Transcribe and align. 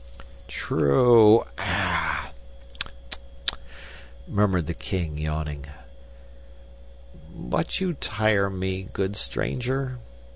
"True," 0.47 1.45
murmured 4.27 4.65
the 4.65 4.73
King, 4.73 5.19
yawning. 5.19 5.67
"But 7.35 7.79
you 7.79 7.93
tire 7.93 8.49
me, 8.49 8.89
good 8.93 9.15
stranger. 9.15 9.99